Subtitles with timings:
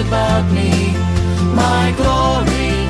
[0.00, 0.70] about me,
[1.54, 2.88] my glory,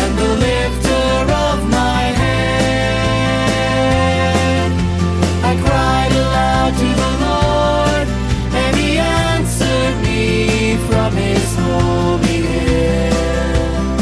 [0.00, 3.42] and the lifter of my head.
[5.42, 8.06] I cried aloud to the Lord,
[8.54, 13.98] and he answered me from his holy hill.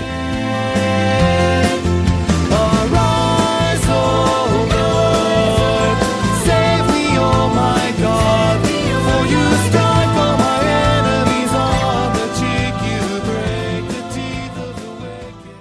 [2.51, 5.97] Arise, O Lord,
[6.45, 13.01] save me, O my God, for you strike all my enemies on the cheek, you
[13.25, 15.57] break the teeth of the wicked.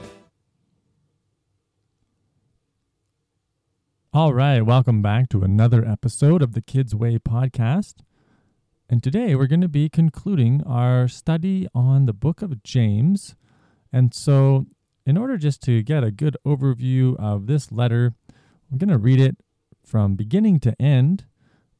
[4.12, 7.94] All right, welcome back to another episode of the Kids Way podcast.
[8.92, 13.34] And today we're going to be concluding our study on the book of James.
[13.90, 14.66] And so,
[15.06, 18.12] in order just to get a good overview of this letter,
[18.70, 19.38] I'm going to read it
[19.82, 21.24] from beginning to end.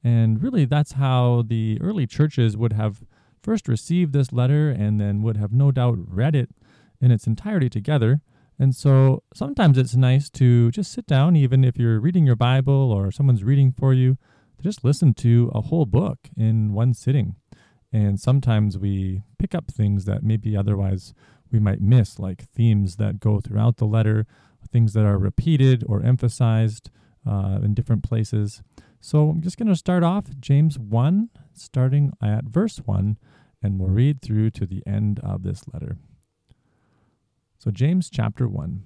[0.03, 3.05] And really, that's how the early churches would have
[3.43, 6.49] first received this letter and then would have no doubt read it
[6.99, 8.23] in its entirety together.
[8.59, 12.91] And so sometimes it's nice to just sit down, even if you're reading your Bible
[12.91, 14.17] or someone's reading for you,
[14.63, 17.37] to just listen to a whole book in one sitting.
[17.93, 21.13] And sometimes we pick up things that maybe otherwise
[21.51, 24.27] we might miss, like themes that go throughout the letter,
[24.71, 26.91] things that are repeated or emphasized
[27.29, 28.63] uh, in different places.
[29.01, 33.19] So I'm just going to start off James 1, starting at verse 1,
[33.63, 35.99] and we'll read through to the end of this letter.
[37.59, 38.83] So, James chapter 1.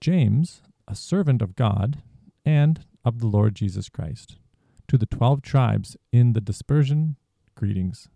[0.00, 2.02] James, a servant of God
[2.44, 4.36] and of the Lord Jesus Christ,
[4.88, 7.16] to the twelve tribes in the dispersion,
[7.54, 8.08] greetings.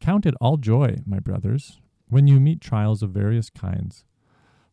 [0.00, 4.04] Count it all joy, my brothers, when you meet trials of various kinds,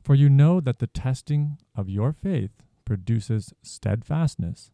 [0.01, 4.71] for you know that the testing of your faith produces steadfastness.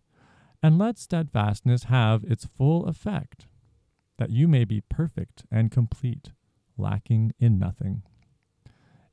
[0.61, 3.47] And let steadfastness have its full effect,
[4.17, 6.31] that you may be perfect and complete,
[6.77, 8.03] lacking in nothing.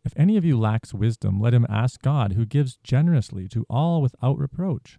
[0.04, 4.00] If any of you lacks wisdom, let him ask God, who gives generously to all
[4.00, 4.98] without reproach,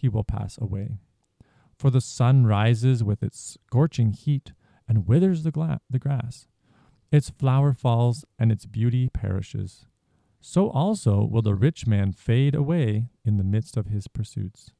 [0.00, 0.98] he will pass away.
[1.76, 4.52] For the sun rises with its scorching heat
[4.88, 6.48] and withers the, gla- the grass.
[7.10, 9.86] Its flower falls and its beauty perishes.
[10.40, 14.72] So also will the rich man fade away in the midst of his pursuits.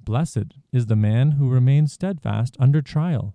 [0.00, 3.34] Blessed is the man who remains steadfast under trial,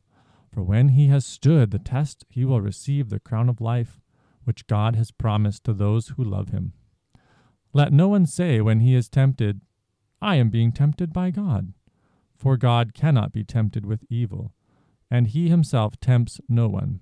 [0.51, 3.99] for when he has stood the test, he will receive the crown of life
[4.43, 6.73] which God has promised to those who love him.
[7.73, 9.61] Let no one say when he is tempted,
[10.23, 11.73] I am being tempted by God.
[12.38, 14.53] For God cannot be tempted with evil,
[15.12, 17.01] and he himself tempts no one.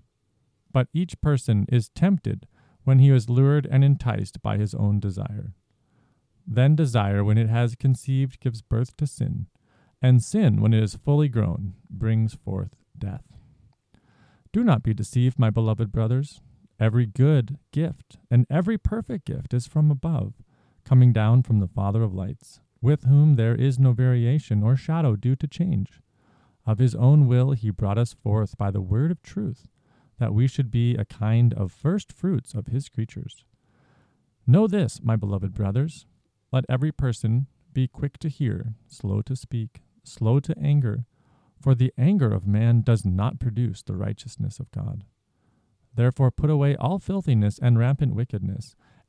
[0.74, 2.48] But each person is tempted
[2.84, 5.54] when he is lured and enticed by his own desire.
[6.48, 9.45] Then desire, when it has conceived, gives birth to sin,
[10.01, 13.38] and sin, when it is fully grown, brings forth death.
[14.51, 16.42] Do not be deceived, my beloved brothers.
[16.80, 20.34] Every good gift and every perfect gift is from above,
[20.84, 25.16] coming down from the Father of lights, with whom there is no variation or shadow
[25.16, 26.01] due to change.
[26.66, 29.68] Of his own will he brought us forth by the word of truth,
[30.19, 33.44] that we should be a kind of first fruits of his creatures.
[34.45, 36.06] Know this, my beloved brothers.
[36.51, 41.06] Let every person be quick to hear, slow to speak, slow to anger,
[41.60, 45.06] for the anger of man does not produce the righteousness of God.
[45.95, 48.75] Therefore put away all filthiness and rampant wickedness,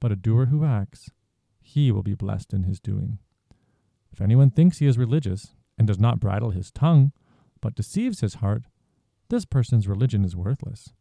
[0.00, 1.10] but a doer who acts,
[1.60, 3.18] he will be blessed in his doing.
[4.12, 7.12] If anyone thinks he is religious and does not bridle his tongue,
[7.60, 8.64] but deceives his heart,
[9.28, 10.92] this person's religion is worthless.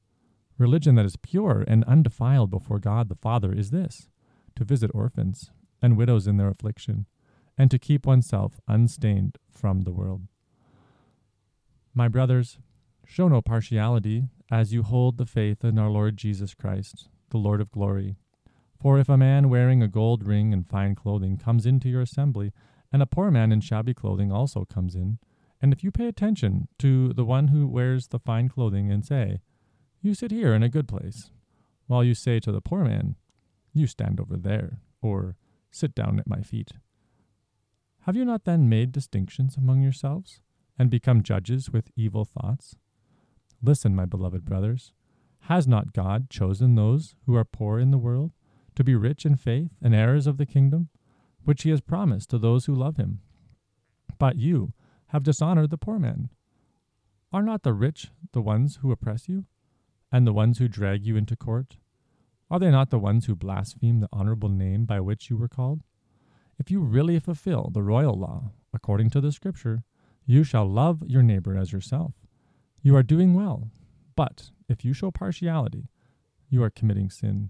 [0.57, 4.07] Religion that is pure and undefiled before God the Father is this
[4.55, 5.51] to visit orphans
[5.81, 7.05] and widows in their affliction,
[7.57, 10.21] and to keep oneself unstained from the world.
[11.93, 12.57] My brothers,
[13.05, 17.61] show no partiality as you hold the faith in our Lord Jesus Christ, the Lord
[17.61, 18.15] of glory.
[18.85, 22.51] For if a man wearing a gold ring and fine clothing comes into your assembly,
[22.91, 25.17] and a poor man in shabby clothing also comes in,
[25.59, 29.39] and if you pay attention to the one who wears the fine clothing and say,
[30.03, 31.31] You sit here in a good place,
[31.87, 33.15] while you say to the poor man,
[33.73, 35.35] You stand over there, or
[35.71, 36.73] Sit down at my feet.
[38.01, 40.41] Have you not then made distinctions among yourselves,
[40.77, 42.75] and become judges with evil thoughts?
[43.63, 44.93] Listen, my beloved brothers.
[45.49, 48.31] Has not God chosen those who are poor in the world
[48.75, 50.89] to be rich in faith and heirs of the kingdom,
[51.43, 53.21] which he has promised to those who love him?
[54.17, 54.73] But you
[55.07, 56.29] have dishonored the poor man.
[57.31, 59.45] Are not the rich the ones who oppress you,
[60.11, 61.77] and the ones who drag you into court?
[62.49, 65.81] Are they not the ones who blaspheme the honorable name by which you were called?
[66.57, 69.83] If you really fulfill the royal law, according to the scripture,
[70.25, 72.13] you shall love your neighbor as yourself.
[72.81, 73.69] You are doing well.
[74.15, 75.89] But if you show partiality,
[76.49, 77.49] you are committing sin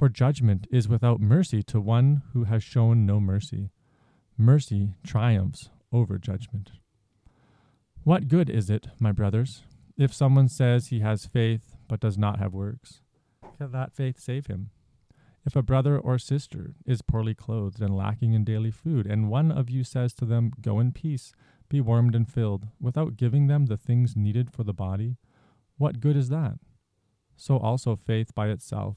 [0.00, 3.68] For judgment is without mercy to one who has shown no mercy.
[4.38, 6.70] Mercy triumphs over judgment.
[8.02, 9.62] What good is it, my brothers,
[9.98, 13.02] if someone says he has faith but does not have works?
[13.58, 14.70] Can that faith save him?
[15.44, 19.52] If a brother or sister is poorly clothed and lacking in daily food, and one
[19.52, 21.34] of you says to them, Go in peace,
[21.68, 25.18] be warmed and filled, without giving them the things needed for the body,
[25.76, 26.54] what good is that?
[27.36, 28.96] So also faith by itself,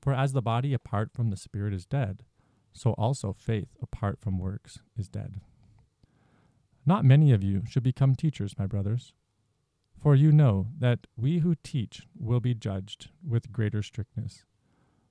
[0.00, 2.24] For as the body apart from the spirit is dead,
[2.72, 5.40] so also faith apart from works is dead.
[6.86, 9.12] Not many of you should become teachers, my brothers,
[10.00, 14.44] for you know that we who teach will be judged with greater strictness.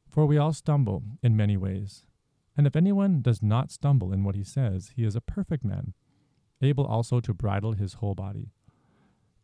[0.10, 2.06] For we all stumble in many ways.
[2.56, 5.94] And if anyone does not stumble in what he says, he is a perfect man,
[6.62, 8.52] able also to bridle his whole body.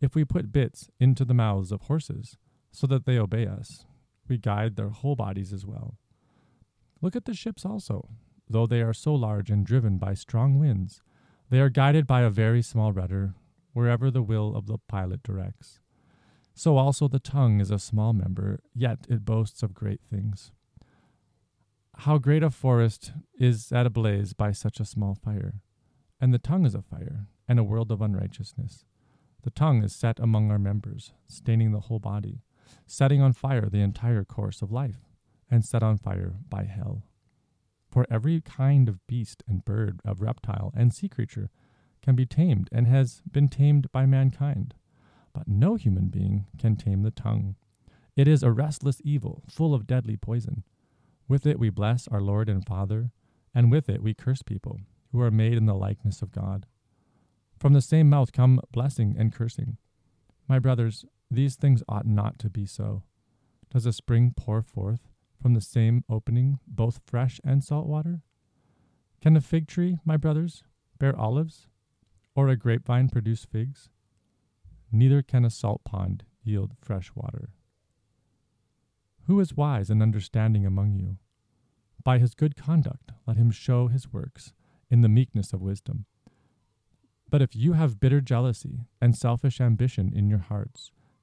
[0.01, 2.37] If we put bits into the mouths of horses,
[2.71, 3.85] so that they obey us,
[4.27, 5.97] we guide their whole bodies as well.
[7.01, 8.09] Look at the ships also.
[8.49, 11.01] Though they are so large and driven by strong winds,
[11.49, 13.35] they are guided by a very small rudder,
[13.73, 15.79] wherever the will of the pilot directs.
[16.53, 20.51] So also the tongue is a small member, yet it boasts of great things.
[21.99, 25.61] How great a forest is at a blaze by such a small fire!
[26.19, 28.85] And the tongue is a fire, and a world of unrighteousness.
[29.43, 32.41] The tongue is set among our members, staining the whole body,
[32.85, 35.07] setting on fire the entire course of life,
[35.49, 37.03] and set on fire by hell.
[37.89, 41.49] For every kind of beast and bird, of reptile and sea creature
[42.01, 44.73] can be tamed and has been tamed by mankind.
[45.33, 47.55] But no human being can tame the tongue.
[48.15, 50.63] It is a restless evil, full of deadly poison.
[51.27, 53.11] With it we bless our Lord and Father,
[53.55, 54.79] and with it we curse people
[55.11, 56.65] who are made in the likeness of God.
[57.59, 59.77] From the same mouth come blessing and cursing.
[60.47, 63.03] My brothers, these things ought not to be so.
[63.71, 65.09] Does a spring pour forth
[65.41, 68.21] from the same opening both fresh and salt water?
[69.21, 70.63] Can a fig tree, my brothers,
[70.99, 71.67] bear olives,
[72.35, 73.89] or a grapevine produce figs?
[74.91, 77.49] Neither can a salt pond yield fresh water.
[79.25, 81.17] Who is wise and understanding among you?
[82.03, 84.53] By his good conduct, let him show his works
[84.91, 86.05] in the meekness of wisdom.
[87.29, 90.91] But if you have bitter jealousy and selfish ambition in your hearts,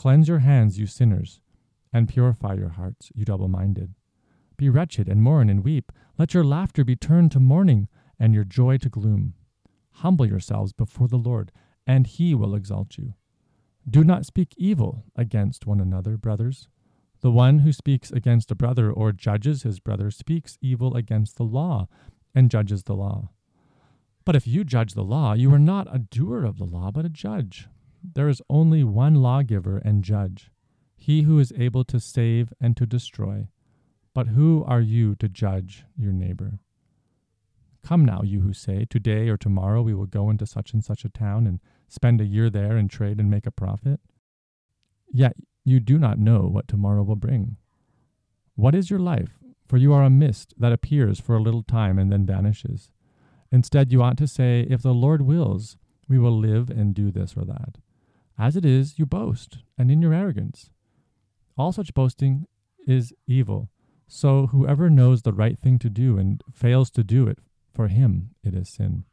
[0.00, 1.42] Cleanse your hands, you sinners,
[1.92, 3.92] and purify your hearts, you double minded.
[4.56, 5.92] Be wretched and mourn and weep.
[6.16, 7.86] Let your laughter be turned to mourning,
[8.18, 9.34] and your joy to gloom.
[9.96, 11.52] Humble yourselves before the Lord,
[11.86, 13.12] and he will exalt you.
[13.86, 16.68] Do not speak evil against one another, brothers.
[17.20, 21.44] The one who speaks against a brother or judges his brother speaks evil against the
[21.44, 21.88] law
[22.34, 23.28] and judges the law.
[24.24, 27.04] But if you judge the law, you are not a doer of the law, but
[27.04, 27.68] a judge.
[28.02, 30.50] There is only one lawgiver and judge,
[30.96, 33.48] he who is able to save and to destroy.
[34.14, 36.58] But who are you to judge your neighbor?
[37.82, 41.04] Come now, you who say, Today or tomorrow we will go into such and such
[41.04, 44.00] a town and spend a year there and trade and make a profit.
[45.12, 47.56] Yet you do not know what tomorrow will bring.
[48.54, 49.38] What is your life?
[49.66, 52.90] For you are a mist that appears for a little time and then vanishes.
[53.52, 55.76] Instead, you ought to say, If the Lord wills,
[56.08, 57.78] we will live and do this or that.
[58.40, 60.70] As it is, you boast, and in your arrogance.
[61.58, 62.46] All such boasting
[62.86, 63.68] is evil.
[64.08, 67.38] So whoever knows the right thing to do and fails to do it,
[67.74, 69.04] for him it is sin.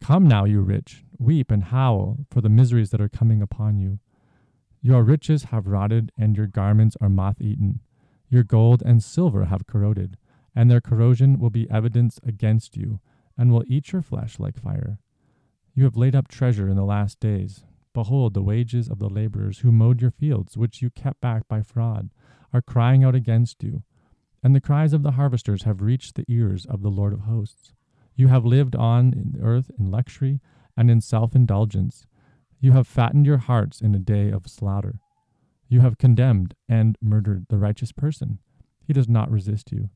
[0.00, 3.98] Come now, you rich, weep and howl for the miseries that are coming upon you.
[4.80, 7.80] Your riches have rotted, and your garments are moth eaten.
[8.30, 10.16] Your gold and silver have corroded,
[10.56, 13.00] and their corrosion will be evidence against you,
[13.36, 14.98] and will eat your flesh like fire.
[15.74, 17.64] You have laid up treasure in the last days.
[17.98, 21.62] Behold, the wages of the laborers who mowed your fields, which you kept back by
[21.62, 22.10] fraud,
[22.52, 23.82] are crying out against you.
[24.40, 27.72] And the cries of the harvesters have reached the ears of the Lord of hosts.
[28.14, 30.38] You have lived on in earth in luxury
[30.76, 32.06] and in self indulgence.
[32.60, 35.00] You have fattened your hearts in a day of slaughter.
[35.66, 38.38] You have condemned and murdered the righteous person.
[38.86, 39.90] He does not resist you.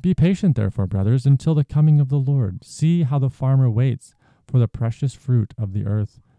[0.00, 2.64] Be patient, therefore, brothers, until the coming of the Lord.
[2.64, 4.16] See how the farmer waits
[4.48, 6.18] for the precious fruit of the earth,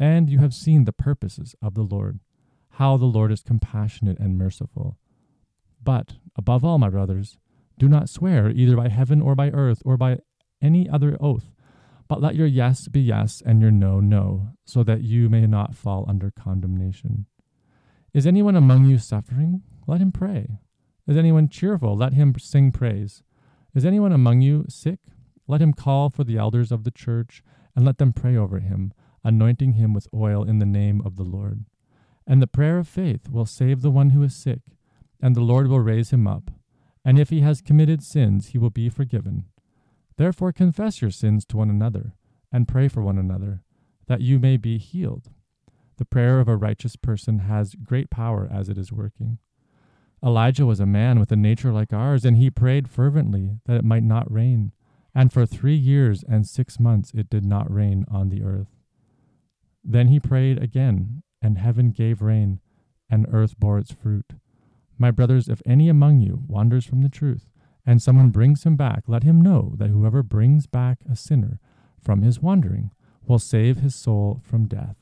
[0.00, 2.18] and you have seen the purposes of the Lord,
[2.70, 4.96] how the Lord is compassionate and merciful.
[5.80, 7.38] But, above all, my brothers,
[7.80, 10.18] Do not swear either by heaven or by earth or by
[10.60, 11.54] any other oath,
[12.08, 15.74] but let your yes be yes and your no, no, so that you may not
[15.74, 17.24] fall under condemnation.
[18.12, 19.62] Is anyone among you suffering?
[19.86, 20.58] Let him pray.
[21.06, 21.96] Is anyone cheerful?
[21.96, 23.22] Let him sing praise.
[23.74, 24.98] Is anyone among you sick?
[25.48, 27.42] Let him call for the elders of the church
[27.74, 28.92] and let them pray over him,
[29.24, 31.64] anointing him with oil in the name of the Lord.
[32.26, 34.60] And the prayer of faith will save the one who is sick,
[35.20, 36.50] and the Lord will raise him up.
[37.04, 39.46] And if he has committed sins, he will be forgiven.
[40.16, 42.14] Therefore, confess your sins to one another,
[42.52, 43.62] and pray for one another,
[44.06, 45.30] that you may be healed.
[45.96, 49.38] The prayer of a righteous person has great power as it is working.
[50.24, 53.84] Elijah was a man with a nature like ours, and he prayed fervently that it
[53.84, 54.72] might not rain.
[55.14, 58.79] And for three years and six months it did not rain on the earth.
[59.82, 62.60] Then he prayed again, and heaven gave rain,
[63.08, 64.34] and earth bore its fruit.
[64.98, 67.48] My brothers, if any among you wanders from the truth,
[67.86, 71.58] and someone brings him back, let him know that whoever brings back a sinner
[72.02, 72.90] from his wandering
[73.26, 74.96] will save his soul from death,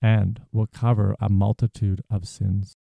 [0.00, 2.76] and will cover a multitude of sins.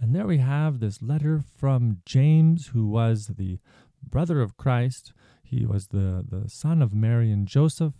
[0.00, 3.58] And there we have this letter from James, who was the
[4.02, 5.12] brother of Christ.
[5.42, 7.94] He was the, the son of Mary and Joseph.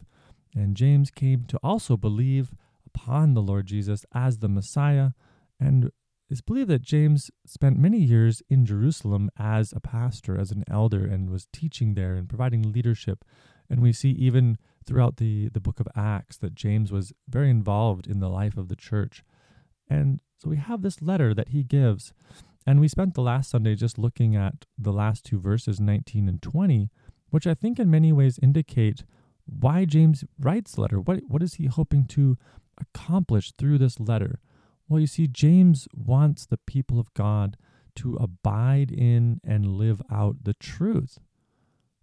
[0.54, 2.54] And James came to also believe
[2.86, 5.10] upon the Lord Jesus as the Messiah.
[5.58, 5.90] And
[6.30, 11.04] it's believed that James spent many years in Jerusalem as a pastor, as an elder,
[11.04, 13.24] and was teaching there and providing leadership.
[13.68, 18.06] And we see even throughout the, the book of Acts that James was very involved
[18.06, 19.22] in the life of the church.
[19.88, 22.12] And so we have this letter that he gives.
[22.66, 26.40] And we spent the last Sunday just looking at the last two verses, 19 and
[26.40, 26.90] 20,
[27.30, 29.04] which I think in many ways indicate
[29.46, 31.00] why James writes the letter.
[31.00, 32.36] What, what is he hoping to
[32.78, 34.40] accomplish through this letter?
[34.88, 37.56] Well, you see, James wants the people of God
[37.96, 41.18] to abide in and live out the truth.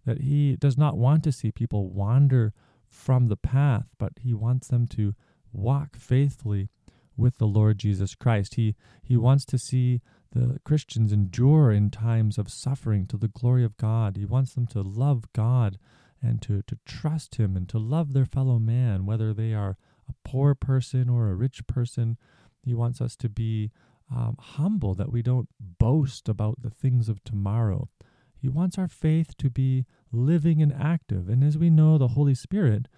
[0.04, 2.52] That he does not want to see people wander
[2.88, 5.14] from the path, but he wants them to
[5.52, 6.68] walk faithfully
[7.16, 8.54] with the Lord Jesus Christ.
[8.54, 10.00] He, he wants to see
[10.32, 14.16] the Christians endure in times of suffering to the glory of God.
[14.16, 15.78] He wants them to love God
[16.22, 19.76] and to, to trust Him and to love their fellow man, whether they are
[20.08, 22.16] a poor person or a rich person.
[22.62, 23.72] He wants us to be
[24.14, 27.88] um, humble, that we don't boast about the things of tomorrow.
[28.36, 31.28] He wants our faith to be living and active.
[31.28, 32.88] And as we know, the Holy Spirit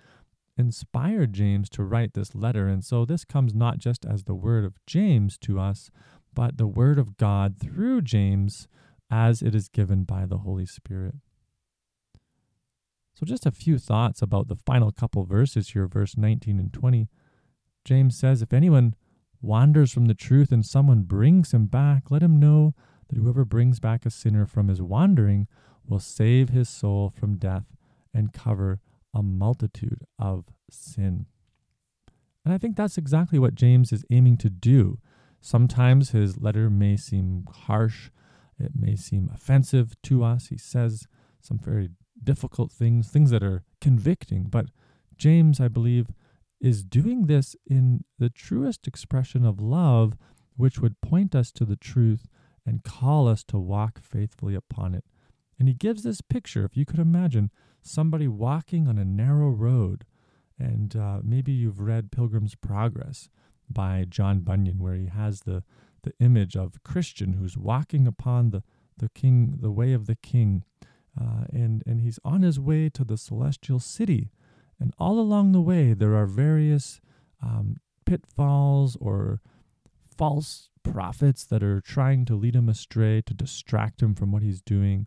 [0.56, 2.66] inspired James to write this letter.
[2.66, 5.90] And so this comes not just as the word of James to us,
[6.32, 8.68] but the word of God through James
[9.10, 11.16] as it is given by the Holy Spirit.
[13.14, 17.08] So, just a few thoughts about the final couple verses here, verse 19 and 20.
[17.84, 18.94] James says, If anyone
[19.40, 22.74] wanders from the truth and someone brings him back, let him know
[23.08, 25.46] that whoever brings back a sinner from his wandering
[25.86, 27.66] will save his soul from death
[28.12, 28.80] and cover
[29.14, 31.26] a multitude of sin.
[32.44, 34.98] And I think that's exactly what James is aiming to do.
[35.40, 38.10] Sometimes his letter may seem harsh,
[38.58, 40.48] it may seem offensive to us.
[40.48, 41.06] He says
[41.40, 41.90] some very
[42.24, 44.44] difficult things, things that are convicting.
[44.44, 44.66] But
[45.16, 46.08] James, I believe,
[46.60, 50.16] is doing this in the truest expression of love,
[50.56, 52.26] which would point us to the truth
[52.66, 55.04] and call us to walk faithfully upon it.
[55.58, 57.50] And he gives this picture, if you could imagine
[57.82, 60.04] somebody walking on a narrow road.
[60.58, 63.28] And uh, maybe you've read Pilgrim's Progress
[63.68, 65.62] by John Bunyan, where he has the,
[66.02, 68.62] the image of Christian who's walking upon the,
[68.96, 70.64] the king, the way of the king.
[71.20, 74.30] Uh, and, and he's on his way to the celestial city.
[74.80, 77.00] And all along the way, there are various
[77.42, 79.40] um, pitfalls or
[80.16, 84.60] false prophets that are trying to lead him astray, to distract him from what he's
[84.60, 85.06] doing.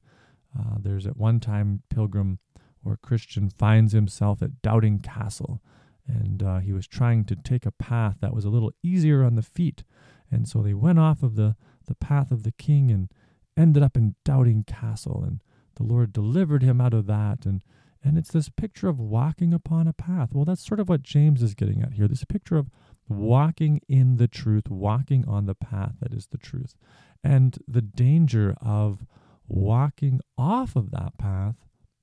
[0.57, 2.39] Uh, there's at one time, Pilgrim
[2.83, 5.61] or Christian finds himself at Doubting Castle,
[6.07, 9.35] and uh, he was trying to take a path that was a little easier on
[9.35, 9.83] the feet.
[10.31, 13.11] And so they went off of the, the path of the king and
[13.57, 15.23] ended up in Doubting Castle.
[15.25, 15.41] And
[15.77, 17.45] the Lord delivered him out of that.
[17.45, 17.63] And,
[18.03, 20.29] and it's this picture of walking upon a path.
[20.33, 22.69] Well, that's sort of what James is getting at here this picture of
[23.07, 26.75] walking in the truth, walking on the path that is the truth,
[27.23, 29.05] and the danger of
[29.47, 31.55] walking off of that path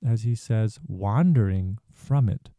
[0.04, 2.50] as he says, wandering from it.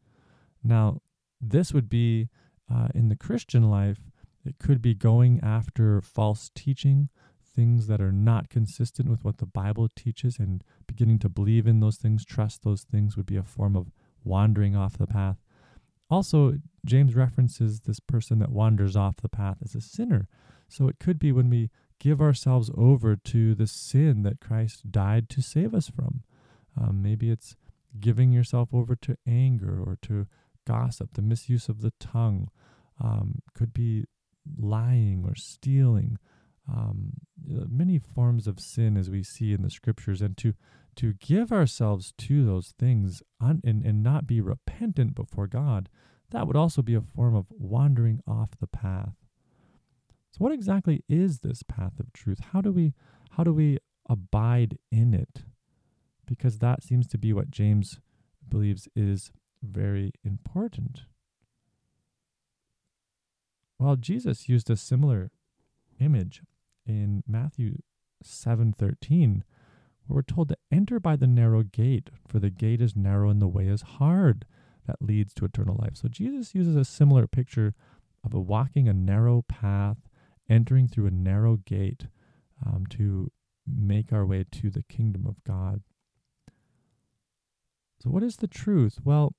[0.64, 1.02] Now,
[1.40, 2.30] this would be
[2.74, 4.00] uh, in the Christian life,
[4.44, 7.10] it could be going after false teaching,
[7.56, 11.80] things that are not consistent with what the Bible teaches, and beginning to believe in
[11.80, 13.92] those things, trust those things would be a form of
[14.24, 15.38] wandering off the path.
[16.10, 20.28] Also, James references this person that wanders off the path as a sinner.
[20.68, 21.70] So it could be when we
[22.00, 26.24] give ourselves over to the sin that Christ died to save us from.
[26.80, 27.56] Um, maybe it's
[28.00, 30.28] giving yourself over to anger or to
[30.68, 32.50] gossip, the misuse of the tongue.
[33.02, 34.06] Um, could be
[34.58, 36.18] lying or stealing.
[36.68, 37.14] Um,
[37.48, 40.54] many forms of sin as we see in the scriptures, and to
[40.96, 45.90] to give ourselves to those things un- and, and not be repentant before God,
[46.32, 49.16] that would also be a form of wandering off the path.
[50.32, 52.40] So what exactly is this path of truth?
[52.52, 52.94] How do we
[53.32, 53.78] how do we
[54.10, 55.44] abide in it?
[56.26, 58.00] Because that seems to be what James
[58.48, 61.04] believes is very important.
[63.80, 65.32] Well, Jesus used a similar
[66.00, 66.42] image
[66.86, 67.82] in Matthew
[68.24, 69.44] 7:13
[70.08, 73.42] where we're told to enter by the narrow gate for the gate is narrow and
[73.42, 74.46] the way is hard
[74.86, 75.96] that leads to eternal life.
[75.96, 77.74] So Jesus uses a similar picture
[78.24, 79.98] of a walking a narrow path,
[80.50, 82.08] entering through a narrow gate
[82.66, 83.32] um, to
[83.68, 85.82] make our way to the kingdom of God.
[88.00, 89.00] So what is the truth?
[89.04, 89.34] Well,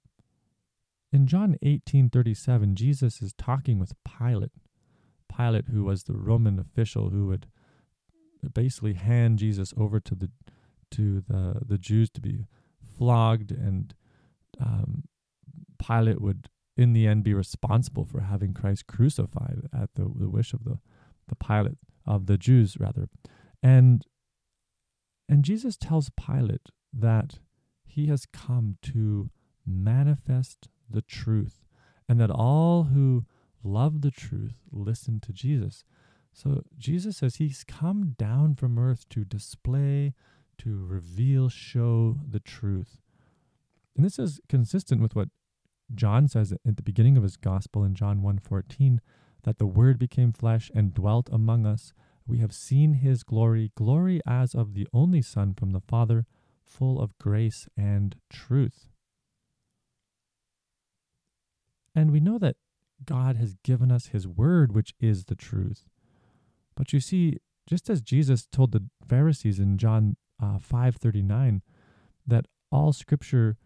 [1.12, 4.50] in John 18:37, Jesus is talking with Pilate.
[5.36, 7.46] Pilate, who was the Roman official who would
[8.54, 10.30] basically hand Jesus over to the
[10.92, 12.46] to the the Jews to be
[12.96, 13.94] flogged, and
[14.60, 15.04] um,
[15.78, 20.52] Pilate would, in the end, be responsible for having Christ crucified at the, the wish
[20.52, 20.78] of the
[21.28, 23.08] the Pilate of the Jews, rather,
[23.62, 24.06] and
[25.28, 27.40] and Jesus tells Pilate that
[27.84, 29.30] he has come to
[29.66, 31.64] manifest the truth,
[32.08, 33.26] and that all who
[33.66, 35.84] love the truth listen to Jesus.
[36.32, 40.14] So Jesus says he's come down from earth to display,
[40.58, 43.00] to reveal, show the truth.
[43.96, 45.28] And this is consistent with what
[45.94, 49.00] John says at the beginning of his gospel in John 1:14
[49.44, 51.94] that the word became flesh and dwelt among us.
[52.26, 56.26] We have seen his glory, glory as of the only son from the Father,
[56.64, 58.88] full of grace and truth.
[61.94, 62.56] And we know that
[63.04, 65.88] God has given us his word, which is the truth.
[66.74, 71.62] But you see, just as Jesus told the Pharisees in John uh, 5:39
[72.26, 73.56] that all scripture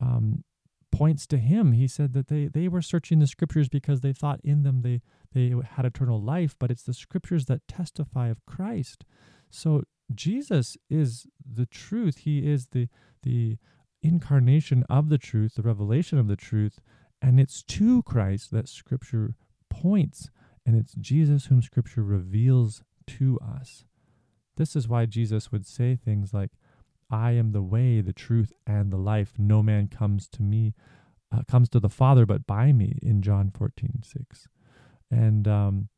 [0.00, 0.44] um,
[0.90, 4.40] points to him, he said that they, they were searching the scriptures because they thought
[4.44, 5.00] in them they,
[5.32, 9.04] they had eternal life, but it's the scriptures that testify of Christ.
[9.50, 9.82] So
[10.14, 12.18] Jesus is the truth.
[12.18, 12.88] He is the
[13.22, 13.58] the
[14.02, 16.78] incarnation of the truth, the revelation of the truth,
[17.24, 19.34] and it's to Christ that Scripture
[19.70, 20.28] points,
[20.66, 23.86] and it's Jesus whom Scripture reveals to us.
[24.58, 26.50] This is why Jesus would say things like,
[27.10, 29.32] I am the way, the truth, and the life.
[29.38, 30.74] No man comes to me,
[31.32, 34.48] uh, comes to the Father but by me in John 14, 6.
[35.10, 35.88] And, um,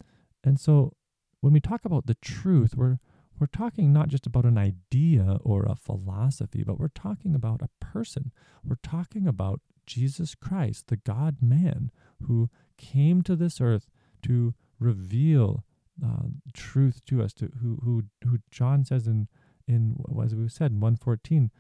[0.45, 0.93] and so
[1.41, 2.99] when we talk about the truth, we're,
[3.41, 7.85] we're talking not just about an idea or a philosophy, but we're talking about a
[7.85, 8.31] person.
[8.65, 11.90] We're talking about Jesus Christ, the God man
[12.27, 13.88] who came to this earth
[14.22, 15.64] to reveal
[16.05, 19.29] uh, truth to us, to who who who John says in
[19.66, 21.51] in as we said in 114,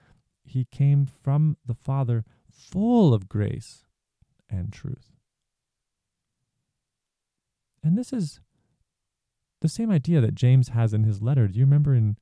[0.44, 3.84] he came from the Father full of grace
[4.48, 5.12] and truth.
[7.82, 8.40] And this is
[9.60, 11.48] the same idea that James has in his letter.
[11.48, 12.16] Do you remember in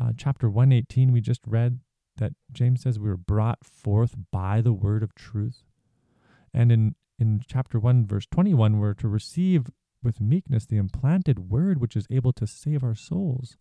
[0.00, 1.80] uh, chapter 118 we just read
[2.18, 5.64] that James says we were brought forth by the word of truth.
[6.52, 9.70] And in, in chapter 1, verse 21, we're to receive
[10.02, 13.56] with meekness the implanted word which is able to save our souls.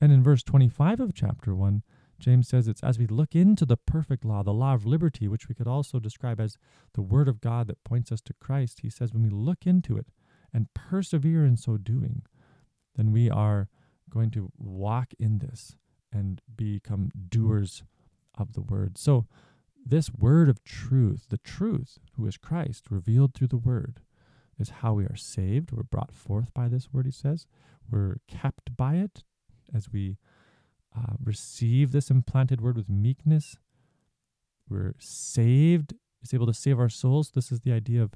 [0.00, 1.82] And in verse 25 of chapter 1,
[2.18, 5.48] James says it's as we look into the perfect law, the law of liberty, which
[5.48, 6.56] we could also describe as
[6.94, 8.80] the word of God that points us to Christ.
[8.80, 10.06] He says when we look into it
[10.52, 12.22] and persevere in so doing,
[12.96, 13.68] then we are
[14.08, 15.76] going to walk in this
[16.16, 17.82] and become doers
[18.36, 18.96] of the word.
[18.98, 19.26] So,
[19.88, 24.00] this word of truth, the truth, who is Christ, revealed through the word,
[24.58, 25.70] is how we are saved.
[25.70, 27.46] We're brought forth by this word, he says.
[27.88, 29.22] We're kept by it
[29.72, 30.16] as we
[30.96, 33.58] uh, receive this implanted word with meekness.
[34.68, 37.30] We're saved, is able to save our souls.
[37.30, 38.14] This is the idea of,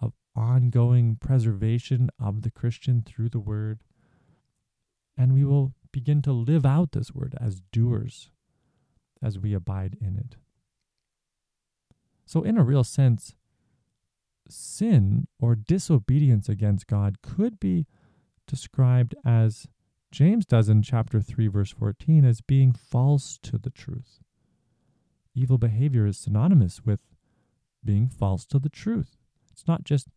[0.00, 3.78] of ongoing preservation of the Christian through the word.
[5.16, 8.30] And we will begin to live out this word as doers
[9.22, 10.36] as we abide in it.
[12.24, 13.36] So, in a real sense,
[14.48, 17.86] sin or disobedience against God could be
[18.46, 19.68] described as
[20.10, 24.20] James does in chapter 3, verse 14, as being false to the truth.
[25.34, 27.00] Evil behavior is synonymous with
[27.84, 29.16] being false to the truth.
[29.50, 30.08] It's not just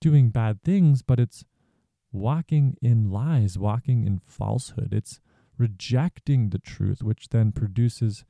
[0.00, 1.44] doing bad things, but it's
[2.14, 4.92] walking in lies, walking in falsehood.
[4.92, 5.20] It's
[5.58, 8.24] rejecting the truth, which then produces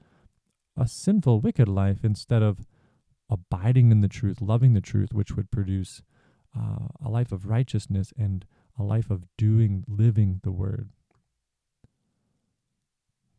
[0.77, 2.67] a sinful, wicked life instead of
[3.31, 6.03] abiding in the truth, loving the truth, which would produce
[6.59, 8.45] uh, a life of righteousness and
[8.79, 10.91] a life of doing, living the word.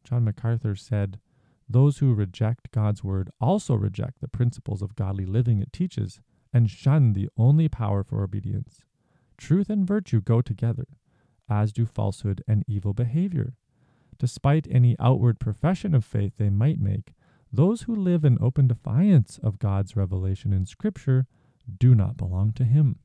[0.03, 1.19] John MacArthur said,
[1.67, 6.19] Those who reject God's word also reject the principles of godly living it teaches
[6.53, 8.81] and shun the only power for obedience.
[9.37, 10.85] Truth and virtue go together,
[11.49, 13.53] as do falsehood and evil behavior.
[14.17, 17.13] Despite any outward profession of faith they might make,
[17.51, 21.27] those who live in open defiance of God's revelation in Scripture
[21.79, 22.99] do not belong to Him.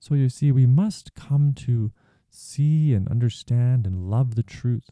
[0.00, 1.92] So you see, we must come to
[2.28, 4.90] see and understand and love the truth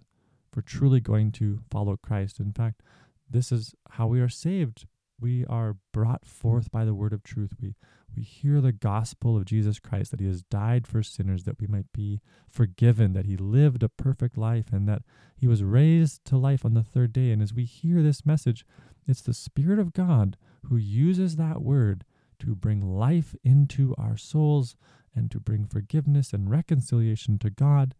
[0.53, 2.38] for truly going to follow Christ.
[2.38, 2.83] In fact,
[3.29, 4.87] this is how we are saved.
[5.20, 7.55] We are brought forth by the word of truth.
[7.61, 7.74] We
[8.16, 11.66] we hear the gospel of Jesus Christ that he has died for sinners that we
[11.66, 15.03] might be forgiven, that he lived a perfect life and that
[15.37, 17.31] he was raised to life on the third day.
[17.31, 18.64] And as we hear this message,
[19.07, 20.37] it's the spirit of God
[20.68, 22.05] who uses that word
[22.40, 24.77] to bring life into our souls
[25.14, 27.94] and to bring forgiveness and reconciliation to God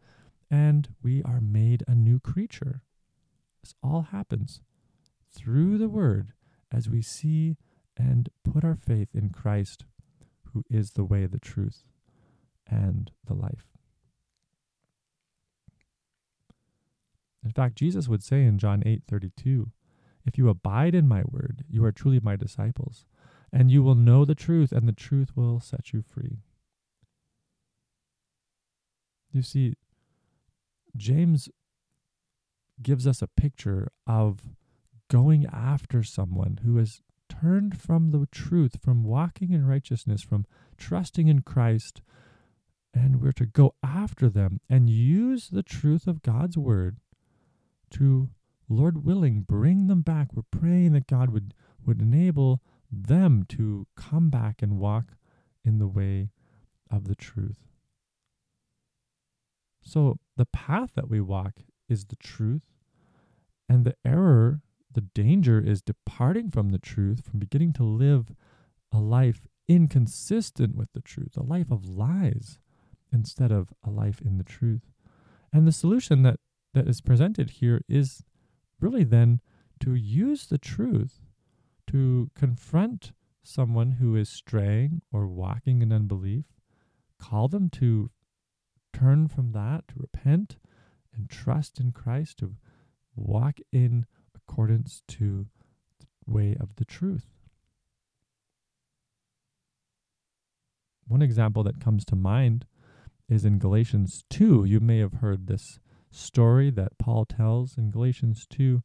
[0.51, 2.83] and we are made a new creature.
[3.63, 4.61] This all happens
[5.33, 6.33] through the Word
[6.73, 7.57] as we see
[7.97, 9.85] and put our faith in Christ,
[10.53, 11.85] who is the way, the truth,
[12.69, 13.67] and the life.
[17.45, 19.71] In fact, Jesus would say in John 8 32,
[20.27, 23.07] If you abide in my word, you are truly my disciples,
[23.53, 26.39] and you will know the truth, and the truth will set you free.
[29.33, 29.75] You see,
[30.97, 31.49] James
[32.83, 34.41] gives us a picture of
[35.09, 37.03] going after someone who has
[37.41, 42.03] turned from the truth, from walking in righteousness, from trusting in Christ,
[42.93, 46.99] and we're to go after them and use the truth of God's word
[47.91, 48.31] to,
[48.69, 50.29] Lord willing, bring them back.
[50.35, 55.13] We're praying that God would, would enable them to come back and walk
[55.65, 56.31] in the way
[56.91, 57.69] of the truth.
[59.83, 61.55] So the path that we walk
[61.89, 62.67] is the truth,
[63.69, 64.61] and the error,
[64.93, 68.33] the danger is departing from the truth, from beginning to live
[68.93, 72.59] a life inconsistent with the truth, a life of lies
[73.13, 74.91] instead of a life in the truth.
[75.53, 76.41] And the solution that,
[76.75, 78.25] that is presented here is
[78.81, 79.41] really then
[79.81, 81.21] to use the truth
[81.89, 86.45] to confront someone who is straying or walking in unbelief,
[87.19, 88.11] call them to
[88.93, 90.59] turn from that, to repent
[91.15, 92.55] and trust in Christ, to
[93.17, 94.07] walk in
[94.51, 95.47] accordance to
[96.01, 97.27] the way of the truth.
[101.07, 102.67] One example that comes to mind
[103.29, 104.65] is in Galatians 2.
[104.65, 105.79] You may have heard this
[106.11, 108.83] story that Paul tells in Galatians 2.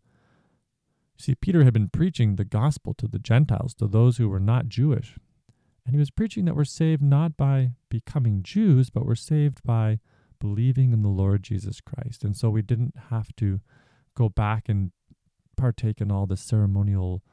[1.18, 4.68] See, Peter had been preaching the gospel to the Gentiles, to those who were not
[4.68, 5.18] Jewish.
[5.86, 10.00] And he was preaching that we're saved not by becoming Jews, but we're saved by
[10.40, 12.24] believing in the Lord Jesus Christ.
[12.24, 13.62] And so we didn't have to
[14.16, 14.92] go back and
[15.56, 17.24] partake in all the ceremonial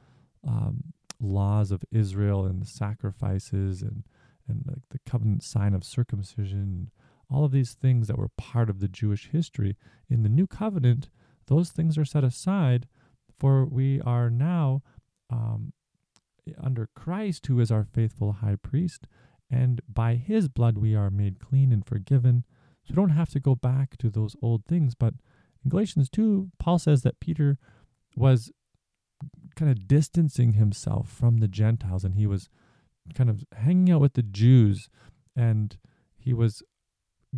[0.47, 4.03] um, laws of Israel and the sacrifices and,
[4.47, 6.89] and like the covenant sign of circumcision,
[7.29, 9.75] all of these things that were part of the Jewish history.
[10.09, 11.09] In the new covenant,
[11.47, 12.87] those things are set aside,
[13.39, 14.81] for we are now
[15.29, 15.73] um,
[16.61, 19.07] under Christ, who is our faithful high priest,
[19.49, 22.43] and by his blood we are made clean and forgiven.
[22.83, 24.93] So we don't have to go back to those old things.
[24.95, 25.13] But
[25.63, 27.57] in Galatians 2, Paul says that Peter
[28.15, 28.51] was
[29.55, 32.49] kind of distancing himself from the Gentiles and he was
[33.13, 34.89] kind of hanging out with the Jews
[35.35, 35.77] and
[36.17, 36.63] he was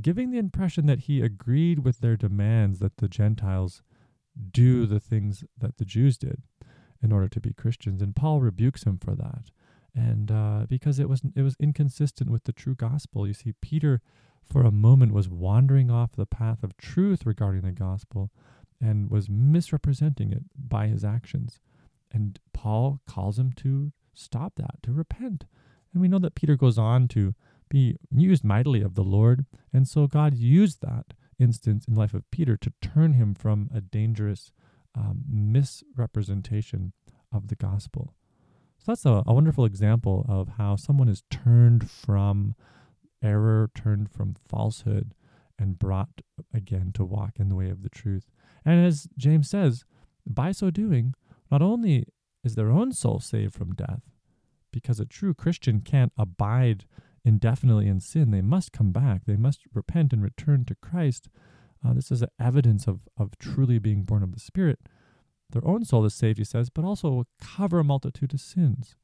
[0.02, 3.82] giving the impression that he agreed with their demands that the Gentiles
[4.52, 6.42] do the things that the Jews did
[7.02, 8.02] in order to be Christians.
[8.02, 9.52] And Paul rebukes him for that.
[9.94, 13.26] And uh, because it was it was inconsistent with the true gospel.
[13.26, 14.02] You see, Peter,
[14.44, 18.30] for a moment, was wandering off the path of truth regarding the gospel,
[18.82, 21.60] and was misrepresenting it by his actions.
[22.12, 25.46] And Paul calls him to stop that, to repent.
[25.94, 27.34] And we know that Peter goes on to
[27.70, 32.14] be used mightily of the Lord, and so God used that instance in the life
[32.14, 34.52] of Peter to turn him from a dangerous
[34.94, 36.94] um, misrepresentation
[37.32, 38.14] of the gospel.
[38.78, 42.56] So that's a, a wonderful example of how someone is turned from
[43.24, 45.14] error, turned from falsehood,
[45.58, 46.22] and brought
[46.54, 48.30] again to walk in the way of the truth.
[48.66, 49.86] And as James says,
[50.26, 51.14] by so doing,
[51.52, 52.06] not only
[52.44, 54.02] is their own soul saved from death,
[54.72, 56.86] because a true Christian can't abide
[57.24, 59.22] indefinitely in sin, they must come back.
[59.26, 61.30] They must repent and return to Christ.
[61.86, 64.80] Uh, this is evidence of, of truly being born of the Spirit.
[65.52, 68.96] Their own soul is saved, he says, but also will cover a multitude of sins.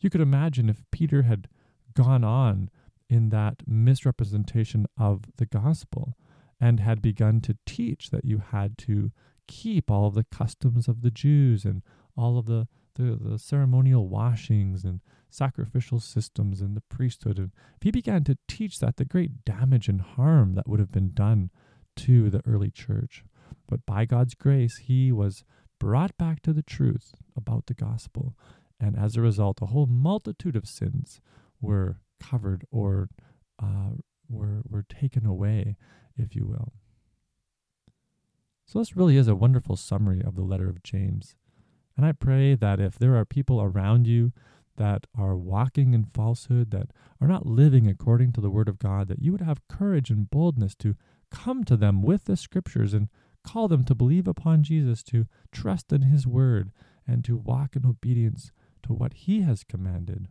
[0.00, 1.48] You could imagine if Peter had
[1.94, 2.70] gone on
[3.08, 6.16] in that misrepresentation of the gospel
[6.62, 9.10] and had begun to teach that you had to
[9.48, 11.82] keep all of the customs of the Jews and
[12.16, 17.38] all of the, the, the ceremonial washings and sacrificial systems and the priesthood.
[17.38, 20.92] And if he began to teach that, the great damage and harm that would have
[20.92, 21.50] been done
[21.96, 23.24] to the early church.
[23.68, 25.42] But by God's grace, he was
[25.80, 28.36] brought back to the truth about the gospel.
[28.78, 31.20] And as a result, a whole multitude of sins
[31.60, 33.08] were covered or
[33.60, 33.96] uh,
[34.28, 35.76] were, were taken away,
[36.22, 36.72] if you will.
[38.64, 41.36] So, this really is a wonderful summary of the letter of James.
[41.96, 44.32] And I pray that if there are people around you
[44.76, 49.08] that are walking in falsehood, that are not living according to the Word of God,
[49.08, 50.96] that you would have courage and boldness to
[51.30, 53.08] come to them with the Scriptures and
[53.44, 56.70] call them to believe upon Jesus, to trust in His Word,
[57.06, 58.52] and to walk in obedience
[58.84, 60.28] to what He has commanded.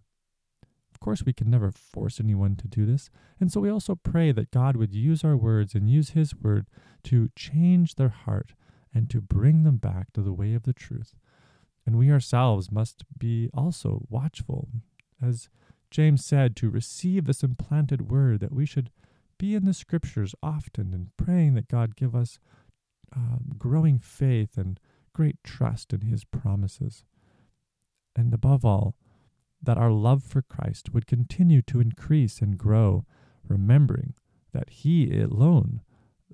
[1.02, 3.10] Course, we can never force anyone to do this,
[3.40, 6.68] and so we also pray that God would use our words and use His Word
[7.06, 8.54] to change their heart
[8.94, 11.16] and to bring them back to the way of the truth.
[11.88, 14.68] And we ourselves must be also watchful,
[15.20, 15.50] as
[15.90, 18.92] James said, to receive this implanted word, that we should
[19.38, 22.38] be in the scriptures often and praying that God give us
[23.16, 24.80] um, growing faith and
[25.14, 27.04] great trust in his promises.
[28.16, 28.96] And above all,
[29.63, 33.06] that our love for Christ would continue to increase and grow,
[33.47, 34.13] remembering
[34.54, 35.82] that he alone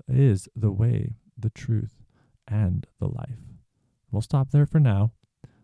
[0.07, 2.03] is the way, the truth,
[2.47, 3.39] and the life.
[4.11, 5.11] We'll stop there for now.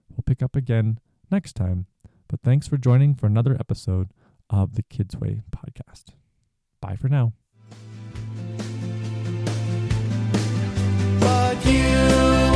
[0.10, 1.00] We'll pick up again
[1.32, 1.88] next time.
[2.28, 4.10] But thanks for joining for another episode
[4.50, 6.14] of the Kids Way podcast.
[6.82, 7.34] Bye for now.
[11.20, 11.84] But you,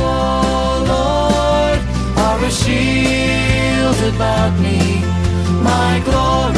[0.00, 2.50] oh Lord, are a
[4.02, 4.78] about me,
[5.62, 6.57] my glory,